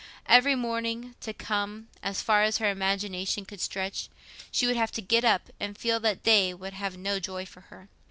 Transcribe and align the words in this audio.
Every 0.25 0.55
morning 0.55 1.13
to 1.21 1.31
come, 1.31 1.87
as 2.01 2.23
far 2.23 2.41
as 2.41 2.57
her 2.57 2.71
imagination 2.71 3.45
could 3.45 3.61
stretch, 3.61 4.09
she 4.51 4.65
would 4.65 4.75
have 4.75 4.91
to 4.93 5.01
get 5.03 5.23
up 5.23 5.51
and 5.59 5.77
feel 5.77 5.99
that 5.99 6.23
the 6.23 6.29
day 6.31 6.53
would 6.55 6.73
have 6.73 6.97
no 6.97 7.19
joy 7.19 7.45
for 7.45 7.61
her. 7.69 7.87